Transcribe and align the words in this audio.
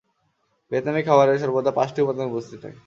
ভিয়েতনামী 0.71 1.01
খাবারে 1.03 1.31
সর্বদা 1.37 1.71
পাঁচটি 1.71 1.99
উপাদান 2.01 2.25
উপস্থিত 2.31 2.57
থাকে। 2.63 2.79